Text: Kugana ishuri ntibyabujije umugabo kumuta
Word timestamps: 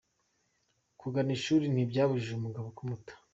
Kugana 1.01 1.31
ishuri 1.37 1.65
ntibyabujije 1.73 2.33
umugabo 2.35 2.67
kumuta 2.77 3.13